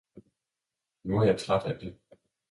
Nu 1.03 1.15
er 1.17 1.23
jeg 1.23 1.39
træt 1.39 1.63
af 1.65 1.79
det! 1.79 1.99